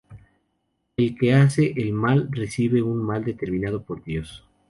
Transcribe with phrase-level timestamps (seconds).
[0.97, 4.43] El que hace el mal recibe un mal determinado por Dios.